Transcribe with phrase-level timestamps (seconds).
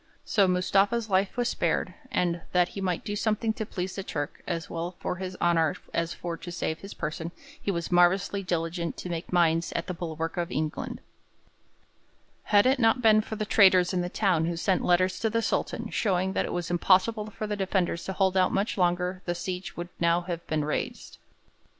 [0.25, 4.41] So Mustafa's life was spared, and 'that he might do something to please the Turk,
[4.47, 7.29] as well for his honour as for to save his person,
[7.61, 11.01] he was marvellously diligent to make mines at the bulwark of England.'
[12.45, 14.57] [Illustration: DISCOVERING THE TRAITOR.] Had it not been for the traitors in the town who
[14.57, 18.35] sent letters to the Sultan showing that it was impossible for the defenders to hold
[18.35, 21.19] out much longer the siege would now have been raised.